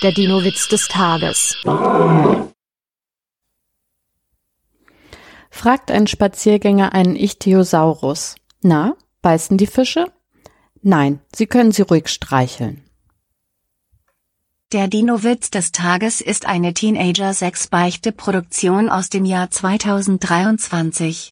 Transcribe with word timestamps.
Der 0.00 0.12
Dino-Witz 0.12 0.68
des 0.68 0.86
Tages. 0.86 1.56
Fragt 5.50 5.90
ein 5.90 6.06
Spaziergänger 6.06 6.92
einen 6.92 7.16
Ichthyosaurus. 7.16 8.36
Na, 8.62 8.94
beißen 9.22 9.58
die 9.58 9.66
Fische? 9.66 10.12
Nein, 10.82 11.18
Sie 11.34 11.48
können 11.48 11.72
sie 11.72 11.82
ruhig 11.82 12.06
streicheln. 12.06 12.84
Der 14.70 14.86
Dino-Witz 14.86 15.50
des 15.50 15.72
Tages 15.72 16.20
ist 16.20 16.46
eine 16.46 16.74
Teenager-6-Beichte-Produktion 16.74 18.88
aus 18.88 19.08
dem 19.08 19.24
Jahr 19.24 19.50
2023. 19.50 21.26